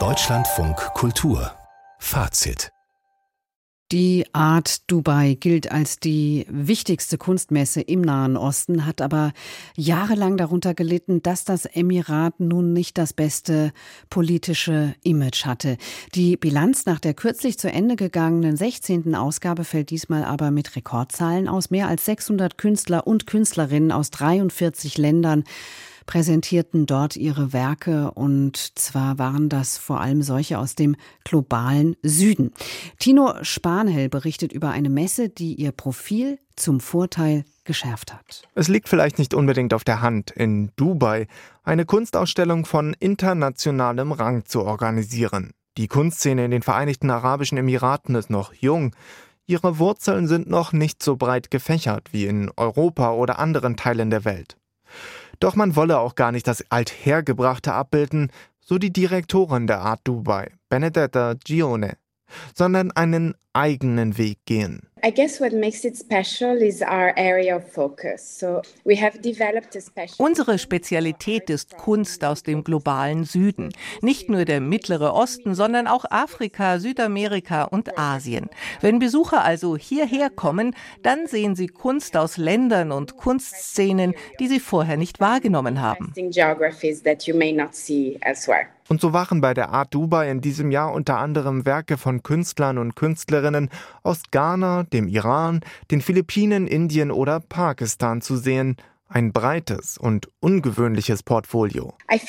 Deutschlandfunk 0.00 0.76
Kultur 0.94 1.52
Fazit 2.00 2.72
die 3.92 4.24
Art 4.32 4.90
Dubai 4.90 5.34
gilt 5.38 5.70
als 5.70 6.00
die 6.00 6.46
wichtigste 6.48 7.18
Kunstmesse 7.18 7.80
im 7.80 8.00
Nahen 8.00 8.36
Osten, 8.36 8.86
hat 8.86 9.00
aber 9.00 9.32
jahrelang 9.76 10.36
darunter 10.36 10.74
gelitten, 10.74 11.22
dass 11.22 11.44
das 11.44 11.66
Emirat 11.66 12.40
nun 12.40 12.72
nicht 12.72 12.98
das 12.98 13.12
beste 13.12 13.72
politische 14.10 14.96
Image 15.04 15.44
hatte. 15.44 15.76
Die 16.14 16.36
Bilanz 16.36 16.86
nach 16.86 16.98
der 16.98 17.14
kürzlich 17.14 17.56
zu 17.56 17.70
Ende 17.70 17.94
gegangenen 17.94 18.56
16. 18.56 19.14
Ausgabe 19.14 19.62
fällt 19.62 19.90
diesmal 19.90 20.24
aber 20.24 20.50
mit 20.50 20.74
Rekordzahlen 20.74 21.46
aus. 21.46 21.70
Mehr 21.70 21.86
als 21.86 22.06
600 22.06 22.58
Künstler 22.58 23.06
und 23.06 23.28
Künstlerinnen 23.28 23.92
aus 23.92 24.10
43 24.10 24.98
Ländern 24.98 25.44
präsentierten 26.06 26.86
dort 26.86 27.16
ihre 27.16 27.52
Werke 27.52 28.10
und 28.12 28.78
zwar 28.78 29.18
waren 29.18 29.48
das 29.48 29.78
vor 29.78 30.00
allem 30.00 30.22
solche 30.22 30.58
aus 30.58 30.74
dem 30.74 30.96
globalen 31.24 31.96
Süden. 32.02 32.52
Tino 32.98 33.34
Spanhell 33.42 34.08
berichtet 34.08 34.52
über 34.52 34.70
eine 34.70 34.90
Messe, 34.90 35.28
die 35.28 35.54
ihr 35.54 35.72
Profil 35.72 36.38
zum 36.56 36.80
Vorteil 36.80 37.44
geschärft 37.64 38.12
hat. 38.12 38.42
Es 38.54 38.68
liegt 38.68 38.88
vielleicht 38.88 39.18
nicht 39.18 39.34
unbedingt 39.34 39.74
auf 39.74 39.84
der 39.84 40.00
Hand, 40.00 40.30
in 40.30 40.70
Dubai 40.76 41.26
eine 41.62 41.84
Kunstausstellung 41.84 42.64
von 42.66 42.94
internationalem 43.00 44.12
Rang 44.12 44.44
zu 44.44 44.62
organisieren. 44.62 45.52
Die 45.76 45.88
Kunstszene 45.88 46.44
in 46.44 46.50
den 46.50 46.62
Vereinigten 46.62 47.10
Arabischen 47.10 47.58
Emiraten 47.58 48.14
ist 48.14 48.30
noch 48.30 48.52
jung. 48.52 48.94
Ihre 49.46 49.78
Wurzeln 49.78 50.28
sind 50.28 50.48
noch 50.48 50.72
nicht 50.72 51.02
so 51.02 51.16
breit 51.16 51.50
gefächert 51.50 52.12
wie 52.12 52.26
in 52.26 52.50
Europa 52.56 53.12
oder 53.12 53.38
anderen 53.38 53.76
Teilen 53.76 54.10
der 54.10 54.24
Welt. 54.24 54.56
Doch 55.40 55.56
man 55.56 55.76
wolle 55.76 55.98
auch 55.98 56.14
gar 56.14 56.32
nicht 56.32 56.46
das 56.46 56.64
Althergebrachte 56.70 57.72
abbilden, 57.72 58.30
so 58.60 58.78
die 58.78 58.92
Direktorin 58.92 59.66
der 59.66 59.80
Art 59.80 60.00
Dubai, 60.04 60.52
Benedetta 60.68 61.34
Gione, 61.44 61.96
sondern 62.54 62.90
einen 62.92 63.34
eigenen 63.52 64.16
Weg 64.18 64.38
gehen. 64.46 64.88
I 65.06 65.10
guess 65.10 65.38
what 65.38 65.52
makes 65.52 65.84
it 65.84 65.98
special 65.98 66.62
is 66.62 66.80
our 66.80 67.12
area 67.18 67.56
of 67.56 67.70
focus. 67.70 68.22
So 68.38 68.62
we 68.86 68.96
have 68.96 69.20
developed 69.20 69.76
a 69.76 69.82
special 69.82 70.14
Unsere 70.16 70.58
Spezialität 70.58 71.50
ist 71.50 71.76
Kunst 71.76 72.24
aus 72.24 72.42
dem 72.42 72.64
globalen 72.64 73.24
Süden. 73.24 73.68
Nicht 74.00 74.30
nur 74.30 74.46
der 74.46 74.62
Mittlere 74.62 75.12
Osten, 75.12 75.54
sondern 75.54 75.88
auch 75.88 76.06
Afrika, 76.08 76.78
Südamerika 76.78 77.64
und 77.64 77.98
Asien. 77.98 78.48
Wenn 78.80 78.98
Besucher 78.98 79.44
also 79.44 79.76
hierher 79.76 80.30
kommen, 80.30 80.74
dann 81.02 81.26
sehen 81.26 81.54
sie 81.54 81.66
Kunst 81.66 82.16
aus 82.16 82.38
Ländern 82.38 82.90
und 82.90 83.18
Kunstszenen, 83.18 84.14
die 84.40 84.48
sie 84.48 84.60
vorher 84.60 84.96
nicht 84.96 85.20
wahrgenommen 85.20 85.82
haben. 85.82 86.14
Und 88.88 89.00
so 89.00 89.14
waren 89.14 89.40
bei 89.40 89.54
der 89.54 89.70
Art 89.70 89.94
Dubai 89.94 90.30
in 90.30 90.42
diesem 90.42 90.70
Jahr 90.70 90.92
unter 90.92 91.16
anderem 91.18 91.64
Werke 91.64 91.96
von 91.96 92.22
Künstlern 92.22 92.76
und 92.76 92.94
Künstlerinnen 92.94 93.70
aus 94.02 94.24
Ghana, 94.30 94.84
dem 94.94 95.08
Iran, 95.08 95.60
den 95.90 96.00
Philippinen, 96.00 96.66
Indien 96.66 97.10
oder 97.10 97.40
Pakistan 97.40 98.22
zu 98.22 98.36
sehen, 98.36 98.76
ein 99.08 99.32
breites 99.32 99.98
und 99.98 100.28
ungewöhnliches 100.40 101.22
Portfolio. 101.22 101.94
Also 102.08 102.26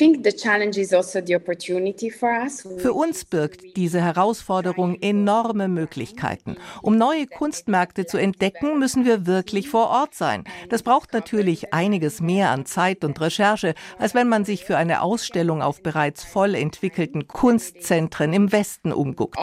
Für 2.77 2.93
uns 2.93 3.25
birgt 3.25 3.75
diese 3.75 4.01
Herausforderung 4.01 4.97
enorme 5.01 5.67
Möglichkeiten. 5.67 6.57
Um 6.81 6.97
neue 6.97 7.27
Kunstmärkte 7.27 8.05
zu 8.05 8.17
entdecken, 8.17 8.77
müssen 8.77 9.05
wir 9.05 9.25
wirklich 9.25 9.69
vor 9.69 9.89
Ort 9.89 10.13
sein. 10.13 10.43
Das 10.69 10.83
braucht 10.83 11.13
natürlich 11.13 11.73
einiges 11.73 12.21
mehr 12.21 12.51
an 12.51 12.65
Zeit 12.65 13.03
und 13.03 13.19
Recherche, 13.19 13.73
als 13.97 14.13
wenn 14.13 14.27
man 14.27 14.45
sich 14.45 14.65
für 14.65 14.77
eine 14.77 15.01
Ausstellung 15.01 15.61
auf 15.61 15.81
bereits 15.81 16.23
voll 16.23 16.55
entwickelten 16.55 17.27
Kunstzentren 17.27 18.33
im 18.33 18.51
Westen 18.51 18.91
umguckt. 18.91 19.37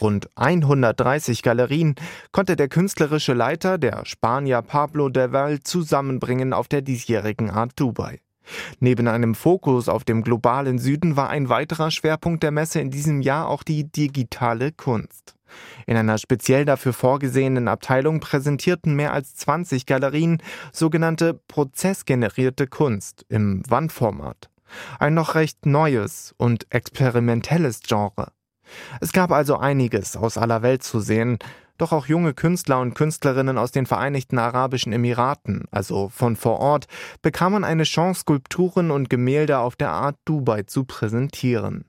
Rund 0.00 0.28
130 0.34 1.42
Galerien 1.42 1.94
konnte 2.32 2.56
der 2.56 2.68
künstlerische 2.68 3.32
Leiter 3.32 3.78
der 3.78 4.04
Spanier 4.08 4.62
Pablo 4.62 5.10
de 5.10 5.32
Val 5.32 5.60
zusammenbringen 5.60 6.54
auf 6.54 6.66
der 6.66 6.80
diesjährigen 6.80 7.50
Art 7.50 7.72
Dubai. 7.76 8.20
Neben 8.80 9.06
einem 9.06 9.34
Fokus 9.34 9.86
auf 9.90 10.02
dem 10.02 10.22
globalen 10.22 10.78
Süden 10.78 11.16
war 11.16 11.28
ein 11.28 11.50
weiterer 11.50 11.90
Schwerpunkt 11.90 12.42
der 12.42 12.50
Messe 12.50 12.80
in 12.80 12.90
diesem 12.90 13.20
Jahr 13.20 13.48
auch 13.48 13.62
die 13.62 13.84
digitale 13.84 14.72
Kunst. 14.72 15.34
In 15.86 15.98
einer 15.98 16.16
speziell 16.16 16.64
dafür 16.64 16.94
vorgesehenen 16.94 17.68
Abteilung 17.68 18.20
präsentierten 18.20 18.94
mehr 18.94 19.12
als 19.12 19.34
20 19.34 19.84
Galerien 19.84 20.42
sogenannte 20.72 21.34
prozessgenerierte 21.46 22.66
Kunst 22.66 23.26
im 23.28 23.62
Wandformat. 23.68 24.48
Ein 24.98 25.12
noch 25.12 25.34
recht 25.34 25.66
neues 25.66 26.34
und 26.38 26.66
experimentelles 26.70 27.80
Genre. 27.80 28.32
Es 29.00 29.12
gab 29.12 29.30
also 29.30 29.56
einiges 29.56 30.16
aus 30.16 30.38
aller 30.38 30.62
Welt 30.62 30.82
zu 30.82 31.00
sehen, 31.00 31.38
doch 31.78 31.92
auch 31.92 32.06
junge 32.06 32.34
Künstler 32.34 32.80
und 32.80 32.94
Künstlerinnen 32.94 33.56
aus 33.56 33.70
den 33.70 33.86
Vereinigten 33.86 34.38
Arabischen 34.38 34.92
Emiraten, 34.92 35.66
also 35.70 36.08
von 36.08 36.36
vor 36.36 36.58
Ort, 36.58 36.86
bekamen 37.22 37.64
eine 37.64 37.84
Chance, 37.84 38.22
Skulpturen 38.22 38.90
und 38.90 39.08
Gemälde 39.08 39.58
auf 39.58 39.76
der 39.76 39.90
Art 39.90 40.16
Dubai 40.24 40.64
zu 40.64 40.84
präsentieren. 40.84 41.84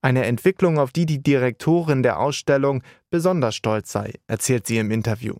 Eine 0.00 0.24
Entwicklung, 0.24 0.78
auf 0.78 0.92
die 0.92 1.06
die 1.06 1.22
Direktorin 1.22 2.02
der 2.02 2.20
Ausstellung 2.20 2.82
besonders 3.10 3.54
stolz 3.54 3.92
sei, 3.92 4.14
erzählt 4.26 4.66
sie 4.66 4.78
im 4.78 4.90
Interview. 4.90 5.34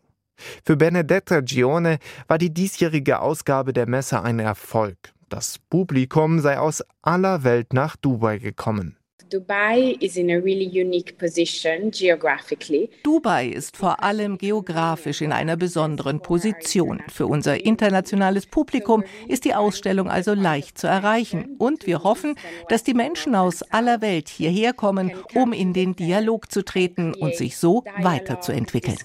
Für 0.65 0.77
Benedetta 0.77 1.41
Gione 1.41 1.99
war 2.27 2.39
die 2.39 2.53
diesjährige 2.53 3.21
Ausgabe 3.21 3.73
der 3.73 3.89
Messe 3.89 4.23
ein 4.23 4.39
Erfolg. 4.39 4.99
Das 5.29 5.59
Publikum 5.59 6.41
sei 6.41 6.59
aus 6.59 6.83
aller 7.03 7.45
Welt 7.45 7.73
nach 7.73 7.97
Dubai 7.97 8.39
gekommen. 8.39 8.97
Dubai 9.31 9.97
is 10.01 10.17
in 10.17 10.31
a 10.31 10.39
really 10.39 10.65
unique 10.67 11.19
position 11.19 11.91
geographically. 11.91 12.89
Dubai 13.03 13.49
ist 13.49 13.77
vor 13.77 14.03
allem 14.03 14.39
geografisch 14.39 15.21
in 15.21 15.33
einer 15.33 15.57
besonderen 15.57 16.21
Position. 16.21 17.03
Für 17.09 17.27
unser 17.27 17.65
internationales 17.65 18.47
Publikum 18.47 19.05
ist 19.27 19.45
die 19.45 19.55
Ausstellung 19.55 20.09
also 20.09 20.33
leicht 20.33 20.79
zu 20.79 20.87
erreichen 20.87 21.57
und 21.59 21.87
wir 21.87 22.05
hoffen, 22.05 22.37
dass 22.69 22.85
die 22.85 22.95
Menschen 22.95 23.35
aus 23.35 23.63
aller 23.63 24.01
Welt 24.01 24.31
hierher 24.31 24.73
kommen, 24.73 25.13
um 25.35 25.53
in 25.53 25.75
den 25.75 25.95
Dialog 25.95 26.51
zu 26.51 26.65
treten 26.65 27.13
und 27.13 27.35
sich 27.35 27.59
so 27.59 27.85
weiterzuentwickeln. 28.01 28.97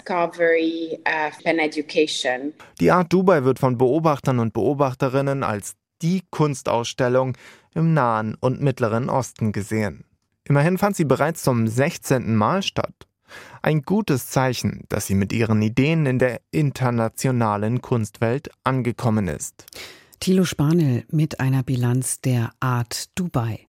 Die 2.80 2.90
Art 2.90 3.12
Dubai 3.12 3.44
wird 3.44 3.58
von 3.58 3.76
Beobachtern 3.76 4.38
und 4.38 4.54
Beobachterinnen 4.54 5.42
als 5.42 5.74
die 6.00 6.22
Kunstausstellung 6.30 7.36
im 7.74 7.92
Nahen 7.92 8.36
und 8.40 8.62
Mittleren 8.62 9.10
Osten 9.10 9.52
gesehen. 9.52 10.04
Immerhin 10.46 10.78
fand 10.78 10.96
sie 10.96 11.04
bereits 11.04 11.42
zum 11.42 11.66
16. 11.66 12.34
Mal 12.36 12.62
statt. 12.62 13.06
Ein 13.62 13.82
gutes 13.82 14.28
Zeichen, 14.28 14.84
dass 14.88 15.06
sie 15.06 15.14
mit 15.14 15.32
ihren 15.32 15.62
Ideen 15.62 16.06
in 16.06 16.18
der 16.18 16.40
internationalen 16.50 17.80
Kunstwelt 17.80 18.50
angekommen 18.62 19.28
ist. 19.28 19.66
Thilo 20.20 20.44
Spanel 20.44 21.04
mit 21.10 21.40
einer 21.40 21.62
Bilanz 21.62 22.20
der 22.20 22.52
Art 22.60 23.18
Dubai. 23.18 23.66